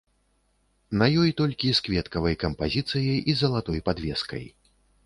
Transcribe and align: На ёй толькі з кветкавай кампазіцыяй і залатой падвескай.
На 1.01 1.09
ёй 1.25 1.33
толькі 1.43 1.75
з 1.81 1.85
кветкавай 1.89 2.35
кампазіцыяй 2.45 3.17
і 3.31 3.39
залатой 3.45 3.79
падвескай. 3.93 4.43